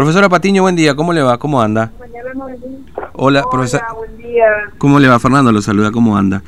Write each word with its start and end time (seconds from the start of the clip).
Profesora 0.00 0.30
Patiño, 0.30 0.62
buen 0.62 0.76
día, 0.76 0.94
¿cómo 0.94 1.12
le 1.12 1.20
va? 1.20 1.36
¿Cómo 1.36 1.60
anda? 1.60 1.92
Hola, 3.12 3.44
profesora. 3.50 3.88
buen 3.94 4.16
día. 4.16 4.46
¿Cómo 4.78 4.98
le 4.98 5.06
va? 5.06 5.18
Fernando 5.18 5.52
lo 5.52 5.60
saluda, 5.60 5.90
¿cómo 5.92 6.16
anda? 6.16 6.42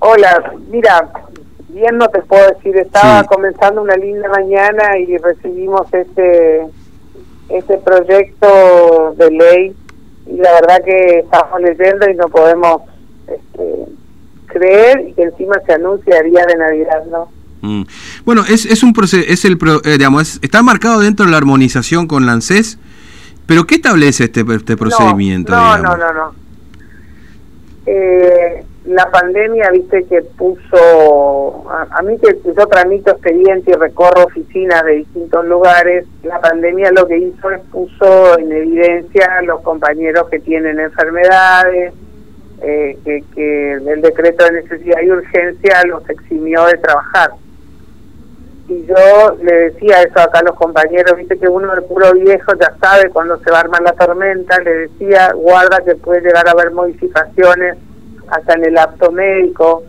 Hola, 0.00 0.52
mira, 0.68 1.08
bien 1.68 1.96
no 1.96 2.08
te 2.08 2.20
puedo 2.22 2.44
decir, 2.48 2.76
estaba 2.76 3.22
comenzando 3.22 3.82
una 3.82 3.94
linda 3.94 4.28
mañana 4.30 4.98
y 4.98 5.16
recibimos 5.16 5.82
este, 5.94 6.62
este 7.50 7.78
proyecto 7.78 9.14
de 9.16 9.30
ley 9.30 9.76
y 10.26 10.36
la 10.38 10.54
verdad 10.54 10.82
que 10.84 11.20
estamos 11.20 11.60
leyendo 11.60 12.10
y 12.10 12.16
no 12.16 12.26
podemos 12.26 12.82
este, 13.28 13.92
creer 14.46 15.06
y 15.06 15.12
que 15.12 15.22
encima 15.22 15.54
se 15.64 15.74
anuncia 15.74 16.20
día 16.22 16.44
de 16.46 16.56
Navidad, 16.56 17.04
¿no? 17.12 17.28
Mm. 17.60 17.82
Bueno, 18.24 18.44
es, 18.48 18.66
es 18.66 18.82
un 18.82 18.92
proceso, 18.92 19.24
es 19.24 19.44
el, 19.44 19.56
eh, 19.84 19.98
digamos, 19.98 20.40
está 20.42 20.64
marcado 20.64 20.98
dentro 20.98 21.26
de 21.26 21.30
la 21.30 21.36
armonización 21.36 22.08
con 22.08 22.26
la 22.26 22.32
ANSES, 22.32 22.78
pero 23.48 23.64
¿qué 23.64 23.76
establece 23.76 24.24
este, 24.24 24.44
este 24.46 24.76
procedimiento? 24.76 25.52
No, 25.52 25.78
no, 25.78 25.96
no, 25.96 26.12
no, 26.12 26.34
eh, 27.86 28.62
la 28.84 29.10
pandemia, 29.10 29.70
viste, 29.70 30.04
que 30.04 30.20
puso, 30.20 31.64
a, 31.70 32.02
mí 32.02 32.18
que 32.18 32.38
yo 32.44 32.66
tramito 32.66 33.12
expediente 33.12 33.70
y 33.70 33.74
recorro 33.74 34.26
oficinas 34.26 34.84
de 34.84 34.96
distintos 34.96 35.46
lugares, 35.46 36.04
la 36.24 36.38
pandemia 36.42 36.92
lo 36.92 37.06
que 37.06 37.16
hizo 37.16 37.50
es 37.50 37.60
puso 37.72 38.38
en 38.38 38.52
evidencia 38.52 39.38
a 39.38 39.42
los 39.42 39.62
compañeros 39.62 40.28
que 40.28 40.40
tienen 40.40 40.78
enfermedades, 40.78 41.94
eh, 42.60 42.98
que, 43.02 43.24
que 43.34 43.72
el 43.72 44.02
decreto 44.02 44.44
de 44.44 44.62
necesidad 44.62 45.00
y 45.02 45.10
urgencia 45.10 45.84
los 45.86 46.06
eximió 46.10 46.66
de 46.66 46.76
trabajar 46.76 47.30
y 48.68 48.84
yo 48.84 49.36
le 49.42 49.70
decía 49.70 50.02
eso 50.02 50.20
acá 50.20 50.40
a 50.40 50.42
los 50.42 50.54
compañeros, 50.54 51.16
viste 51.16 51.38
que 51.38 51.48
uno 51.48 51.74
del 51.74 51.84
puro 51.84 52.12
viejo 52.12 52.52
ya 52.60 52.74
sabe 52.78 53.08
cuando 53.08 53.38
se 53.38 53.50
va 53.50 53.58
a 53.58 53.60
armar 53.62 53.80
la 53.80 53.92
tormenta, 53.92 54.60
le 54.60 54.88
decía, 54.88 55.32
guarda 55.32 55.80
que 55.84 55.94
puede 55.94 56.20
llegar 56.20 56.46
a 56.46 56.50
haber 56.50 56.70
modificaciones 56.72 57.78
hasta 58.28 58.54
en 58.54 58.64
el 58.66 58.76
acto 58.76 59.10
médico, 59.10 59.84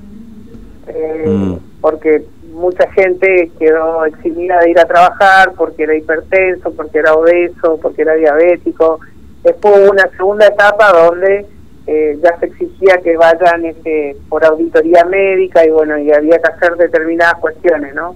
eh, 0.87 1.25
mm. 1.27 1.55
porque 1.81 2.23
mucha 2.53 2.89
gente 2.91 3.51
quedó 3.59 4.05
eximida 4.05 4.59
de 4.59 4.71
ir 4.71 4.79
a 4.79 4.85
trabajar 4.85 5.51
porque 5.57 5.83
era 5.83 5.95
hipertenso, 5.95 6.71
porque 6.71 6.99
era 6.99 7.15
obeso, 7.15 7.77
porque 7.81 8.03
era 8.03 8.13
diabético. 8.13 9.01
Después 9.43 9.75
hubo 9.77 9.91
una 9.91 10.09
segunda 10.15 10.47
etapa 10.47 10.91
donde 10.93 11.45
eh, 11.85 12.17
ya 12.23 12.37
se 12.39 12.45
exigía 12.45 12.97
que 13.03 13.17
vayan 13.17 13.65
este, 13.65 14.15
por 14.29 14.45
auditoría 14.45 15.03
médica 15.03 15.65
y 15.65 15.69
bueno, 15.69 15.97
y 15.97 16.13
había 16.13 16.39
que 16.39 16.51
hacer 16.51 16.77
determinadas 16.77 17.35
cuestiones, 17.41 17.93
¿no? 17.93 18.15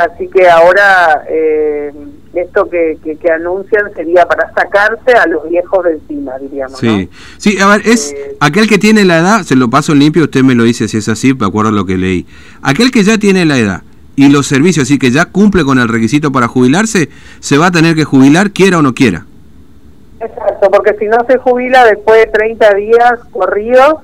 Así 0.00 0.28
que 0.28 0.48
ahora 0.48 1.24
eh, 1.28 1.92
esto 2.32 2.70
que, 2.70 2.96
que, 3.02 3.30
anuncian 3.30 3.92
sería 3.94 4.24
para 4.24 4.50
sacarse 4.54 5.12
a 5.12 5.26
los 5.26 5.46
viejos 5.46 5.84
de 5.84 5.92
encima, 5.92 6.38
diríamos. 6.38 6.78
Sí, 6.78 7.10
sí 7.36 7.58
a 7.60 7.66
ver, 7.66 7.82
es 7.84 8.12
eh, 8.12 8.36
aquel 8.40 8.66
que 8.66 8.78
tiene 8.78 9.04
la 9.04 9.18
edad, 9.18 9.42
se 9.42 9.56
lo 9.56 9.68
paso 9.68 9.94
limpio, 9.94 10.22
usted 10.22 10.42
me 10.42 10.54
lo 10.54 10.64
dice 10.64 10.88
si 10.88 10.96
es 10.96 11.08
así, 11.10 11.34
me 11.34 11.44
acuerdo 11.44 11.70
lo 11.70 11.84
que 11.84 11.98
leí. 11.98 12.26
Aquel 12.62 12.90
que 12.90 13.04
ya 13.04 13.18
tiene 13.18 13.44
la 13.44 13.58
edad 13.58 13.82
y 14.16 14.30
los 14.30 14.46
servicios, 14.46 14.84
así 14.84 14.98
que 14.98 15.10
ya 15.10 15.26
cumple 15.26 15.64
con 15.64 15.78
el 15.78 15.88
requisito 15.88 16.32
para 16.32 16.48
jubilarse, 16.48 17.10
se 17.40 17.58
va 17.58 17.66
a 17.66 17.70
tener 17.70 17.94
que 17.94 18.04
jubilar, 18.04 18.52
quiera 18.52 18.78
o 18.78 18.82
no 18.82 18.94
quiera. 18.94 19.26
Exacto, 20.18 20.70
porque 20.70 20.96
si 20.98 21.08
no 21.08 21.18
se 21.28 21.36
jubila 21.36 21.84
después 21.84 22.24
de 22.24 22.30
30 22.30 22.74
días 22.74 23.20
corridos, 23.32 23.96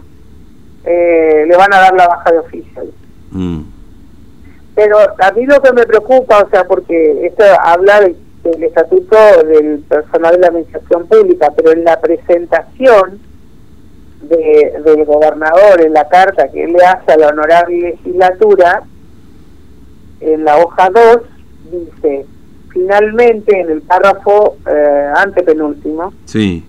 eh, 0.84 1.47
le 1.48 1.56
van 1.56 1.72
a 1.72 1.78
dar 1.78 1.94
la 1.94 2.06
baja 2.06 2.33
de 2.33 2.39
oficio. 2.39 2.83
Mm. 3.30 3.75
Pero 4.77 4.98
a 4.98 5.32
mí 5.32 5.46
lo 5.46 5.60
que 5.60 5.72
me 5.72 5.86
preocupa, 5.86 6.44
o 6.44 6.50
sea, 6.50 6.64
porque 6.64 7.27
esto 7.27 7.42
habla 7.60 8.00
del, 8.00 8.62
estatuto 8.62 9.16
del 9.44 9.80
personal 9.88 10.34
de 10.34 10.41
la 10.41 10.46
administración 10.48 11.06
pública, 11.08 11.52
pero 11.56 11.72
en 11.72 11.83
la 11.83 11.98
presentación 12.00 13.18
del 14.20 15.05
gobernador, 15.05 15.80
en 15.80 15.94
la 15.94 16.06
carta 16.08 16.48
que 16.48 16.64
él 16.64 16.74
le 16.74 16.84
hace 16.84 17.12
a 17.12 17.16
la 17.16 17.28
honorable 17.28 17.91
legislatura, 17.91 18.83
en 20.20 20.45
la 20.45 20.58
hoja 20.58 20.90
2, 20.90 21.18
dice, 21.72 22.27
finalmente, 22.70 23.58
en 23.58 23.70
el 23.70 23.83
párrafo 23.83 24.58
eh, 24.70 25.12
antepenúltimo, 25.17 26.12
sí 26.27 26.64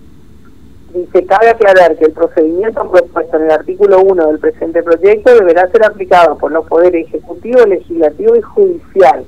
Dice, 0.94 1.26
cabe 1.26 1.50
aclarar 1.50 1.98
que 1.98 2.06
el 2.06 2.14
procedimiento 2.14 2.90
propuesto 2.90 3.38
en 3.38 3.44
el 3.44 3.52
artículo 3.52 4.02
1 4.02 4.28
del 4.28 4.40
presente 4.40 4.82
proyecto 4.82 5.34
deberá 5.36 5.68
ser 5.70 5.86
aplicado 5.86 6.38
por 6.38 6.52
los 6.52 6.66
poderes 6.66 7.08
ejecutivo, 7.08 7.66
legislativo 7.66 8.36
y 8.36 8.42
judicial, 8.42 9.26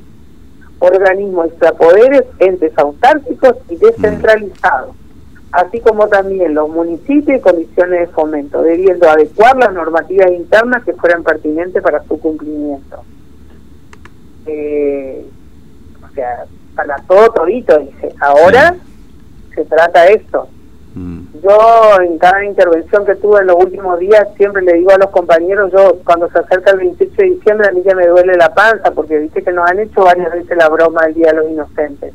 organismos 0.80 1.48
extrapoderes, 1.48 2.24
entes 2.40 2.72
autárquicos 2.78 3.56
y 3.69 3.75
descentralizados, 3.75 4.96
así 5.52 5.81
como 5.81 6.08
también 6.08 6.53
los 6.53 6.69
municipios 6.69 7.40
y 7.40 7.42
comisiones 7.42 8.00
de 8.00 8.08
fomento, 8.08 8.62
debiendo 8.62 9.09
adecuar 9.09 9.58
las 9.58 9.74
normativas 9.74 10.31
internas 10.31 10.84
que 10.86 10.94
fueran 10.94 11.24
pertinentes 11.24 11.84
para 11.84 12.02
su 12.03 12.18
cumplimiento. 12.19 13.03
Eh, 14.46 15.25
o 16.09 16.14
sea, 16.14 16.46
para 16.74 16.96
todo 17.08 17.30
todito, 17.31 17.78
dice, 17.80 18.16
ahora 18.22 18.78
se 19.53 19.66
trata 19.66 20.08
esto. 20.08 20.48
Yo 20.96 22.02
en 22.02 22.18
cada 22.18 22.44
intervención 22.44 23.06
que 23.06 23.16
tuve 23.16 23.42
en 23.42 23.48
los 23.48 23.58
últimos 23.58 24.00
días 24.00 24.28
siempre 24.36 24.64
le 24.64 24.74
digo 24.74 24.92
a 24.92 24.98
los 24.98 25.12
compañeros, 25.12 25.72
yo 25.72 25.98
cuando 26.04 26.30
se 26.30 26.40
acerca 26.40 26.72
el 26.72 26.80
28 26.80 27.14
de 27.16 27.24
diciembre 27.26 27.68
a 27.68 27.72
mí 27.72 27.82
ya 27.86 27.96
me 27.96 28.08
duele 28.08 28.36
la 28.36 28.54
panza 28.54 28.92
porque 28.92 29.20
dice 29.20 29.44
que 29.44 29.52
nos 29.52 29.70
han 29.70 29.80
hecho 29.80 30.04
varias 30.04 30.32
veces 30.34 30.58
la 30.58 30.68
broma 30.68 31.04
del 31.06 31.14
Día 31.14 31.28
de 31.32 31.38
los 31.38 31.50
Inocentes. 31.50 32.14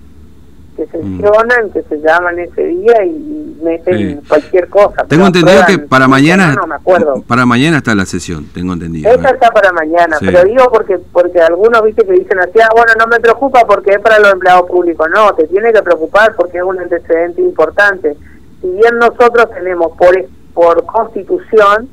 Que 0.76 0.86
sesionan, 0.86 1.66
mm. 1.66 1.70
que 1.70 1.82
se 1.82 2.00
llaman 2.00 2.36
ese 2.40 2.62
día 2.66 3.04
y 3.04 3.56
meten 3.62 4.20
cualquier 4.26 4.68
cosa. 4.68 5.04
Tengo 5.04 5.28
entendido 5.28 5.64
que 5.68 5.78
para 5.78 6.08
mañana 6.08 6.56
para 7.28 7.46
mañana 7.46 7.76
está 7.76 7.94
la 7.94 8.04
sesión, 8.04 8.46
tengo 8.52 8.72
entendido. 8.72 9.08
Esa 9.08 9.30
está 9.30 9.52
para 9.52 9.70
mañana, 9.70 10.16
pero 10.18 10.42
digo 10.42 10.64
porque 10.72 10.98
porque 11.12 11.40
algunos 11.40 11.80
viste 11.84 12.04
que 12.04 12.14
dicen 12.14 12.40
así, 12.40 12.58
ah, 12.60 12.70
bueno, 12.74 12.92
no 12.98 13.06
me 13.06 13.20
preocupa 13.20 13.60
porque 13.68 13.92
es 13.92 14.00
para 14.00 14.18
los 14.18 14.32
empleados 14.32 14.68
públicos. 14.68 15.06
No, 15.14 15.32
te 15.36 15.46
tiene 15.46 15.72
que 15.72 15.80
preocupar 15.80 16.34
porque 16.34 16.58
es 16.58 16.64
un 16.64 16.80
antecedente 16.80 17.40
importante 17.40 18.16
si 18.64 18.70
bien 18.70 18.96
nosotros 18.98 19.50
tenemos 19.52 19.92
por, 19.98 20.16
por 20.54 20.86
constitución, 20.86 21.86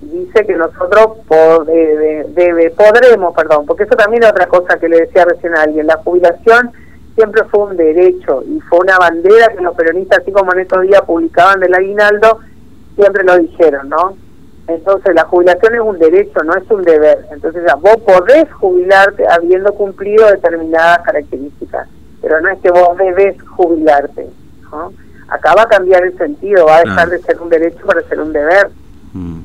dice 0.00 0.46
que 0.46 0.54
nosotros 0.54 1.18
debe, 1.66 2.70
podremos, 2.70 3.34
perdón, 3.34 3.66
porque 3.66 3.82
eso 3.82 3.94
también 3.94 4.22
es 4.22 4.30
otra 4.30 4.46
cosa 4.46 4.78
que 4.78 4.88
le 4.88 5.00
decía 5.00 5.26
recién 5.26 5.54
a 5.54 5.64
alguien, 5.64 5.86
la 5.86 5.98
jubilación 5.98 6.70
siempre 7.14 7.44
fue 7.50 7.64
un 7.64 7.76
derecho 7.76 8.42
y 8.42 8.58
fue 8.60 8.78
una 8.78 8.96
bandera 8.96 9.48
que 9.48 9.62
los 9.62 9.76
peronistas, 9.76 10.20
así 10.20 10.32
como 10.32 10.50
en 10.54 10.60
estos 10.60 10.80
días 10.80 11.02
publicaban 11.02 11.60
del 11.60 11.74
aguinaldo, 11.74 12.38
siempre 12.94 13.22
lo 13.24 13.38
dijeron, 13.38 13.90
¿no? 13.90 14.16
Entonces 14.66 15.14
la 15.14 15.24
jubilación 15.24 15.74
es 15.74 15.80
un 15.82 15.98
derecho, 15.98 16.42
no 16.42 16.54
es 16.54 16.70
un 16.70 16.84
deber. 16.84 17.26
Entonces 17.30 17.64
ya, 17.66 17.74
vos 17.74 17.98
podés 17.98 18.50
jubilarte 18.52 19.24
habiendo 19.28 19.74
cumplido 19.74 20.26
determinadas 20.26 21.00
características, 21.00 21.86
pero 22.22 22.40
no 22.40 22.48
es 22.48 22.58
que 22.60 22.70
vos 22.70 22.96
debes 22.96 23.36
jubilarte. 23.42 24.26
¿no? 24.70 24.90
Acá 25.28 25.54
va 25.54 25.62
a 25.62 25.68
cambiar 25.68 26.04
el 26.04 26.16
sentido, 26.16 26.66
va 26.66 26.78
a 26.78 26.80
dejar 26.80 27.10
de 27.10 27.20
ser 27.20 27.40
un 27.40 27.48
derecho 27.48 27.84
para 27.86 28.02
ser 28.02 28.20
un 28.20 28.32
deber, 28.32 28.70
mm. 29.12 29.38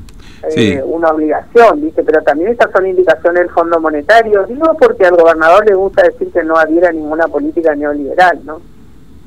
eh, 0.56 0.82
una 0.84 1.10
obligación, 1.10 1.82
dice, 1.82 2.02
pero 2.02 2.22
también 2.22 2.50
estas 2.50 2.70
son 2.72 2.86
indicaciones 2.86 3.42
del 3.42 3.50
Fondo 3.50 3.80
Monetario, 3.80 4.44
digo 4.46 4.76
porque 4.78 5.04
al 5.04 5.16
gobernador 5.16 5.66
le 5.66 5.74
gusta 5.74 6.02
decir 6.02 6.30
que 6.32 6.42
no 6.42 6.56
adhiera 6.56 6.88
a 6.88 6.92
ninguna 6.92 7.28
política 7.28 7.74
neoliberal, 7.74 8.40
¿no? 8.44 8.60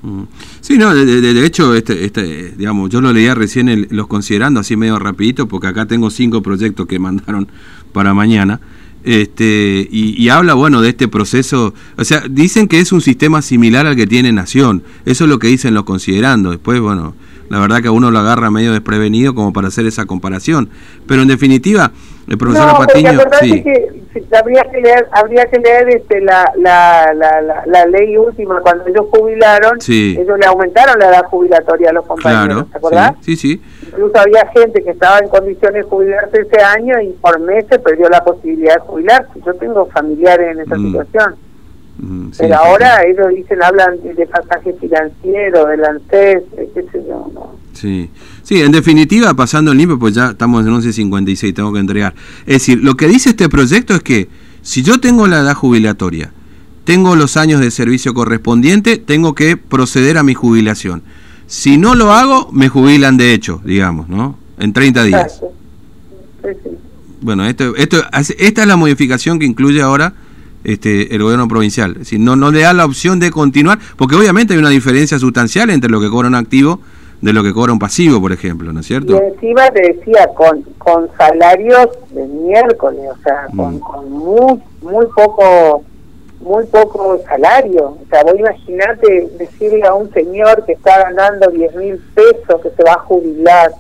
Mm. 0.02 0.24
Sí, 0.62 0.78
no, 0.78 0.94
de, 0.94 1.46
hecho, 1.46 1.74
este, 1.76 2.06
este, 2.06 2.52
digamos, 2.58 2.90
yo 2.90 3.02
lo 3.02 3.14
leía 3.14 3.34
recién 3.36 3.88
los 3.90 4.08
considerando 4.08 4.60
así 4.60 4.76
medio 4.76 5.00
rapidito, 5.00 5.48
porque 5.48 5.68
acá 5.68 5.86
tengo 5.86 6.10
cinco 6.10 6.42
proyectos 6.42 6.88
que 6.88 7.00
mandaron 7.00 7.48
para 7.94 8.14
mañana, 8.14 8.60
este, 9.04 9.88
y, 9.92 10.28
habla, 10.30 10.54
bueno, 10.54 10.82
de 10.82 10.90
este 10.90 11.08
proceso, 11.08 11.74
o 11.98 12.04
sea, 12.04 12.24
dicen 12.30 12.68
que 12.68 12.80
es 12.80 12.92
un 12.92 13.02
sistema 13.02 13.42
similar 13.42 13.86
al 13.86 13.96
que 13.96 14.08
tiene 14.08 14.32
Nación, 14.32 14.84
eso 15.06 15.24
es 15.24 15.30
lo 15.30 15.40
que 15.40 15.48
dicen 15.48 15.74
los 15.74 15.84
considerando, 15.84 16.52
después, 16.52 16.80
bueno, 16.80 17.16
la 17.50 17.60
verdad 17.60 17.82
que 17.82 17.88
a 17.88 17.92
uno 17.92 18.12
lo 18.12 18.20
agarra 18.20 18.52
medio 18.52 18.72
desprevenido 18.72 19.34
como 19.34 19.54
para 19.54 19.68
hacer 19.68 19.86
esa 19.86 20.06
comparación, 20.06 20.70
pero 21.08 21.22
en 21.22 21.28
definitiva, 21.28 21.92
el 22.28 22.38
profesor 22.38 22.68
no, 22.68 22.78
Patiño... 22.80 23.12
Sí. 23.42 23.64
Que, 23.64 24.36
habría 24.36 24.64
que 24.64 24.82
leer, 24.82 25.08
habría 25.12 25.46
que 25.46 25.60
leer 25.60 25.90
este, 25.90 26.22
la, 26.22 26.52
la, 26.58 27.14
la, 27.14 27.64
la, 27.66 27.86
ley 27.86 28.18
última, 28.18 28.60
cuando 28.62 28.88
ellos 28.88 29.06
jubilaron, 29.12 29.78
ellos 29.88 30.40
le 30.40 30.46
aumentaron 30.48 31.00
la 31.00 31.10
edad 31.10 31.26
jubilatoria 31.26 31.92
a 31.92 31.94
los 31.94 32.06
compañeros, 32.06 32.66
¿te 32.72 32.78
acordás? 32.78 33.14
sí, 33.22 33.36
sí. 33.36 33.62
Incluso 33.88 34.20
había 34.20 34.46
gente 34.48 34.84
que 34.84 34.92
estaba 34.92 35.20
en 35.20 35.30
condiciones 35.30 35.84
de 35.84 35.90
jubilarse 35.90 36.42
ese 36.42 36.62
año 36.62 37.00
y 37.02 37.10
por 37.14 37.40
meses 37.40 37.80
perdió 37.80 38.10
la 38.10 38.24
posibilidad 38.24 38.76
de 38.76 38.82
jubilarse. 38.82 39.40
Yo 39.46 39.54
tengo 39.54 39.86
familiares 39.88 40.52
en 40.52 40.60
esa 40.62 40.76
mm. 40.76 40.86
situación. 40.88 41.36
Mm, 42.00 42.30
Pero 42.38 42.56
ahora 42.56 43.04
ellos 43.04 43.28
dicen, 43.36 43.62
hablan 43.64 43.98
de 44.04 44.28
pasaje 44.28 44.74
financiero, 44.74 45.66
del 45.68 45.84
ANSES, 45.84 46.44
qué 46.74 46.86
sé 46.92 47.04
yo, 47.08 47.30
¿no? 47.34 47.56
Sí. 47.74 48.10
sí, 48.44 48.62
en 48.62 48.72
definitiva, 48.72 49.34
pasando 49.36 49.72
el 49.72 49.78
limpio, 49.78 50.00
pues 50.00 50.16
ya 50.16 50.32
estamos 50.32 50.66
en 50.66 50.74
11.56, 50.74 51.54
tengo 51.54 51.74
que 51.74 51.80
entregar. 51.80 52.14
Es 52.46 52.56
decir, 52.56 52.84
lo 52.84 52.96
que 52.96 53.08
dice 53.08 53.30
este 53.30 53.50
proyecto 53.50 53.94
es 53.94 54.02
que 54.02 54.28
si 54.62 54.84
yo 54.84 55.00
tengo 55.00 55.28
la 55.28 55.40
edad 55.40 55.54
jubilatoria 55.54 56.32
tengo 56.88 57.18
los 57.18 57.36
años 57.36 57.60
de 57.60 57.70
servicio 57.70 58.14
correspondiente, 58.14 58.96
tengo 58.96 59.36
que 59.36 59.58
proceder 59.58 60.18
a 60.18 60.24
mi 60.24 60.36
jubilación. 60.36 61.04
Si 61.46 61.78
no 61.78 61.96
lo 61.96 62.14
hago, 62.14 62.50
me 62.54 62.70
jubilan 62.70 63.18
de 63.18 63.34
hecho, 63.34 63.62
digamos, 63.66 64.08
¿no? 64.08 64.40
En 64.58 64.72
30 64.72 65.04
días. 65.04 65.42
Bueno, 67.20 67.46
esto, 67.46 67.76
esto, 67.76 67.98
esta 68.40 68.62
es 68.62 68.68
la 68.70 68.78
modificación 68.78 69.38
que 69.38 69.46
incluye 69.46 69.82
ahora 69.82 70.14
este, 70.68 71.16
el 71.16 71.24
gobierno 71.24 71.48
provincial. 71.48 71.92
Es 71.94 72.00
decir, 72.00 72.20
no, 72.20 72.36
no 72.36 72.52
le 72.52 72.62
da 72.62 72.74
la 72.74 72.86
opción 72.86 73.20
de 73.20 73.32
continuar, 73.32 73.80
porque 73.96 74.16
obviamente 74.16 74.54
hay 74.54 74.60
una 74.60 74.70
diferencia 74.70 75.18
sustancial 75.18 75.70
entre 75.70 75.90
lo 75.90 76.00
que 76.02 76.10
cobra 76.10 76.28
un 76.28 76.36
activo 76.36 76.82
de 77.22 77.34
lo 77.34 77.42
que 77.42 77.54
cobra 77.54 77.74
un 77.74 77.80
pasivo, 77.80 78.22
por 78.22 78.32
ejemplo, 78.32 78.72
¿no 78.72 78.82
es 78.82 78.86
cierto? 78.86 79.14
Y 79.14 79.34
encima 79.34 79.72
te 79.72 79.94
decía, 79.94 80.28
con, 80.36 80.62
con 80.78 81.10
salarios 81.18 81.88
de 82.12 82.28
miércoles, 82.28 83.02
o 83.12 83.24
sea, 83.24 83.48
con, 83.56 83.76
mm. 83.76 83.80
con 83.80 84.12
muy, 84.12 84.60
muy 84.82 85.06
poco 85.16 85.84
muy 86.42 86.66
poco 86.66 87.20
salario. 87.28 87.98
O 88.02 88.06
sea, 88.10 88.24
vos 88.24 88.36
imaginate 88.38 89.28
decirle 89.40 89.84
a 89.88 89.94
un 89.94 90.12
señor 90.14 90.64
que 90.66 90.74
está 90.74 91.10
ganando 91.10 91.50
10 91.50 91.76
mil 91.76 91.98
pesos 92.14 92.62
que 92.62 92.70
se 92.76 92.84
va 92.84 92.94
a 92.94 93.00
jubilar. 93.00 93.72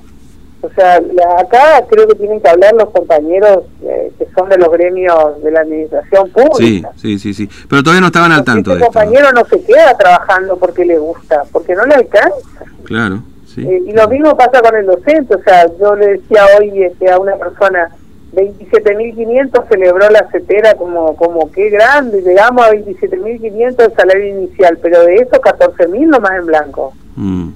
O 0.61 0.69
sea, 0.71 0.95
acá 1.37 1.85
creo 1.87 2.07
que 2.07 2.15
tienen 2.15 2.41
que 2.41 2.49
hablar 2.49 2.73
los 2.73 2.89
compañeros 2.89 3.65
eh, 3.83 4.11
que 4.17 4.25
son 4.35 4.49
de 4.49 4.57
los 4.57 4.71
gremios 4.71 5.41
de 5.43 5.51
la 5.51 5.61
administración 5.61 6.29
pública. 6.31 6.91
Sí, 6.95 7.19
sí, 7.19 7.33
sí, 7.33 7.47
Pero 7.69 7.83
todavía 7.83 8.01
no 8.01 8.07
estaban 8.07 8.31
al 8.31 8.43
tanto 8.43 8.71
este 8.71 8.83
compañero 8.83 9.31
¿no? 9.33 9.45
se 9.45 9.63
queda 9.63 9.95
trabajando 9.95 10.57
porque 10.57 10.83
le 10.83 10.97
gusta, 10.97 11.43
porque 11.51 11.75
no 11.75 11.85
le 11.85 11.95
alcanza. 11.95 12.65
Claro, 12.85 13.21
sí. 13.45 13.61
Eh, 13.61 13.83
y 13.85 13.91
lo 13.91 14.07
mismo 14.07 14.35
pasa 14.35 14.61
con 14.61 14.75
el 14.75 14.87
docente. 14.87 15.35
O 15.35 15.43
sea, 15.43 15.67
yo 15.79 15.95
le 15.95 16.17
decía 16.17 16.43
hoy 16.59 16.83
este, 16.83 17.11
a 17.11 17.19
una 17.19 17.35
persona 17.35 17.91
27.500 18.33 19.67
celebró 19.69 20.09
la 20.09 20.27
CETERA 20.31 20.75
como, 20.75 21.15
como 21.15 21.51
qué 21.51 21.69
grande, 21.69 22.21
llegamos 22.21 22.65
a 22.65 22.71
27.500 22.71 23.83
el 23.83 23.95
salario 23.95 24.27
inicial, 24.27 24.77
pero 24.81 25.03
de 25.03 25.15
eso 25.15 25.41
14.000 25.41 26.07
nomás 26.07 26.31
en 26.33 26.45
blanco. 26.45 26.93
Mm. 27.15 27.49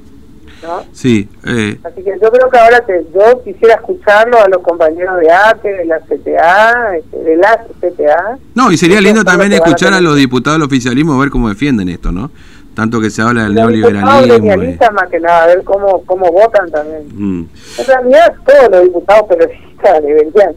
¿No? 0.64 0.84
Sí. 0.92 1.28
Eh. 1.46 1.80
Así 1.84 2.04
que 2.04 2.18
yo 2.22 2.32
creo 2.32 2.50
que 2.50 2.58
ahora 2.58 2.82
te, 2.82 3.06
yo 3.14 3.44
quisiera 3.44 3.76
escucharlo 3.76 4.42
a 4.42 4.48
los 4.48 4.62
compañeros 4.62 5.20
de 5.20 5.32
ATE, 5.32 5.70
de 5.70 5.86
la 5.86 6.00
CTA, 6.00 6.98
este, 6.98 7.18
de 7.18 7.36
la 7.38 7.66
CTA. 7.80 8.38
No, 8.56 8.72
y 8.72 8.78
sería 8.78 9.02
lindo 9.02 9.24
también 9.24 9.54
escuchar 9.54 9.94
a, 9.94 10.02
los 10.02 10.16
diputados 10.16 10.60
del 10.60 10.68
oficialismo, 10.68 11.18
ver 11.20 11.30
cómo 11.30 11.50
defienden 11.50 11.90
esto, 11.90 12.12
¿no? 12.12 12.32
Tanto 12.76 13.02
que 13.02 13.10
se 13.10 13.22
habla 13.22 13.44
del 13.44 13.56
neoliberalismo. 13.56 14.64
Y... 14.64 14.94
más 14.94 15.10
que 15.10 15.20
nada, 15.20 15.44
a 15.44 15.48
ver 15.48 15.64
cómo, 15.64 16.04
cómo 16.06 16.32
votan 16.32 16.72
también. 16.72 17.04
Mm. 17.14 17.50
En 17.80 17.86
realidad 17.86 18.34
todos 18.46 18.72
los 18.72 18.84
diputados 18.84 19.26
pero 19.28 19.48
deberían, 20.02 20.56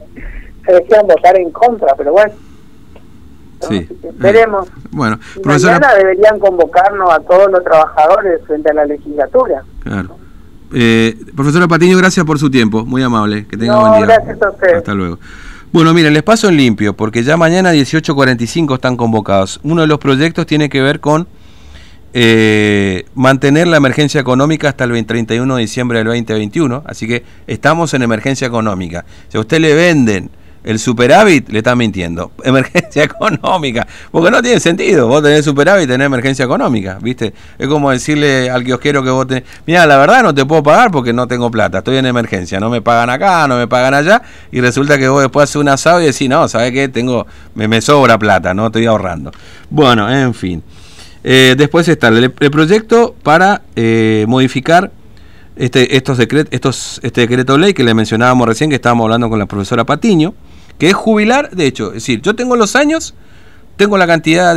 deberían 0.66 1.06
votar 1.06 1.36
en 1.36 1.50
contra, 1.50 1.94
pero 1.96 2.12
bueno. 2.12 2.32
Sí. 3.68 3.88
Esperemos. 4.02 4.68
bueno, 4.90 5.18
mañana 5.44 5.94
deberían 5.94 6.38
convocarnos 6.38 7.12
a 7.12 7.20
todos 7.20 7.50
los 7.50 7.62
trabajadores 7.64 8.40
frente 8.46 8.70
a 8.70 8.74
la 8.74 8.84
legislatura. 8.86 9.62
Claro. 9.80 10.16
Eh, 10.72 11.16
profesora 11.36 11.68
Patiño, 11.68 11.96
gracias 11.98 12.26
por 12.26 12.38
su 12.38 12.50
tiempo, 12.50 12.84
muy 12.84 13.02
amable. 13.02 13.46
Que 13.46 13.56
tenga 13.56 13.78
buen 13.78 13.92
día. 13.94 14.06
Gracias 14.06 14.42
a 14.42 14.50
usted. 14.50 14.76
Hasta 14.76 14.94
luego. 14.94 15.18
Bueno, 15.72 15.92
miren, 15.92 16.12
les 16.12 16.22
paso 16.22 16.48
en 16.48 16.56
limpio, 16.56 16.94
porque 16.94 17.22
ya 17.22 17.36
mañana 17.36 17.72
18.45 17.72 18.74
están 18.74 18.96
convocados. 18.96 19.60
Uno 19.64 19.82
de 19.82 19.88
los 19.88 19.98
proyectos 19.98 20.46
tiene 20.46 20.68
que 20.68 20.80
ver 20.80 21.00
con 21.00 21.26
eh, 22.12 23.06
mantener 23.16 23.66
la 23.66 23.76
emergencia 23.76 24.20
económica 24.20 24.68
hasta 24.68 24.84
el 24.84 25.04
31 25.04 25.56
de 25.56 25.60
diciembre 25.60 25.98
del 25.98 26.06
2021. 26.06 26.84
Así 26.86 27.08
que 27.08 27.24
estamos 27.48 27.92
en 27.92 28.02
emergencia 28.02 28.46
económica. 28.46 29.04
Si 29.28 29.36
a 29.36 29.40
usted 29.40 29.58
le 29.58 29.74
venden 29.74 30.30
el 30.64 30.78
superávit, 30.78 31.50
le 31.50 31.58
están 31.58 31.78
mintiendo. 31.78 32.32
Emergencia 32.44 33.04
económica. 33.04 33.86
Porque 34.10 34.30
no 34.30 34.42
tiene 34.42 34.58
sentido. 34.60 35.06
Vos 35.06 35.22
tenés 35.22 35.44
superávit 35.44 35.84
y 35.84 35.88
tenés 35.88 36.06
emergencia 36.06 36.44
económica. 36.44 36.98
¿Viste? 37.00 37.34
Es 37.58 37.68
como 37.68 37.90
decirle 37.90 38.50
al 38.50 38.64
kiosquero 38.64 39.02
que 39.02 39.10
vos 39.10 39.26
tenés. 39.26 39.44
Mira, 39.66 39.86
la 39.86 39.98
verdad 39.98 40.22
no 40.22 40.34
te 40.34 40.44
puedo 40.44 40.62
pagar 40.62 40.90
porque 40.90 41.12
no 41.12 41.28
tengo 41.28 41.50
plata. 41.50 41.78
Estoy 41.78 41.98
en 41.98 42.06
emergencia. 42.06 42.58
No 42.58 42.70
me 42.70 42.80
pagan 42.80 43.10
acá, 43.10 43.46
no 43.46 43.56
me 43.56 43.68
pagan 43.68 43.94
allá. 43.94 44.22
Y 44.50 44.60
resulta 44.60 44.98
que 44.98 45.06
vos 45.08 45.22
después 45.22 45.44
haces 45.44 45.56
un 45.56 45.68
asado 45.68 46.00
y 46.00 46.06
decís, 46.06 46.28
no, 46.28 46.48
¿sabes 46.48 46.72
qué? 46.72 46.88
Tengo, 46.88 47.26
me, 47.54 47.68
me 47.68 47.80
sobra 47.80 48.18
plata, 48.18 48.54
no 48.54 48.66
estoy 48.66 48.86
ahorrando. 48.86 49.30
Bueno, 49.70 50.10
en 50.10 50.34
fin. 50.34 50.62
Eh, 51.26 51.54
después 51.56 51.88
está 51.88 52.08
el, 52.08 52.30
proyecto 52.30 53.14
para 53.22 53.62
eh, 53.76 54.26
modificar 54.28 54.92
este, 55.56 55.96
estos 55.96 56.18
decret, 56.18 56.52
estos, 56.52 57.00
este 57.02 57.22
decreto 57.22 57.56
ley 57.56 57.72
que 57.72 57.82
le 57.82 57.94
mencionábamos 57.94 58.46
recién, 58.46 58.68
que 58.68 58.76
estábamos 58.76 59.04
hablando 59.04 59.30
con 59.30 59.38
la 59.38 59.46
profesora 59.46 59.84
Patiño, 59.84 60.34
que 60.78 60.88
es 60.88 60.94
jubilar, 60.94 61.50
de 61.50 61.66
hecho, 61.66 61.88
es 61.88 61.94
decir, 61.94 62.20
yo 62.22 62.34
tengo 62.34 62.56
los 62.56 62.76
años, 62.76 63.14
tengo 63.76 63.98
la 63.98 64.06
cantidad 64.06 64.52